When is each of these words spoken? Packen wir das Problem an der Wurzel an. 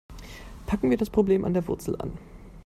Packen 0.65 0.89
wir 0.89 0.97
das 0.97 1.11
Problem 1.11 1.45
an 1.45 1.53
der 1.53 1.67
Wurzel 1.67 1.95
an. 2.01 2.17